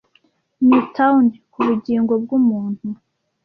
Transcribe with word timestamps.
newton 0.67 1.25
kubugingo 1.53 2.11
bwumuntu 2.21 2.87